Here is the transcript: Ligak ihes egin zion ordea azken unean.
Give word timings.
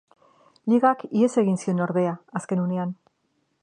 Ligak 0.73 1.03
ihes 1.19 1.29
egin 1.43 1.61
zion 1.65 1.85
ordea 1.89 2.17
azken 2.41 2.67
unean. 2.67 3.01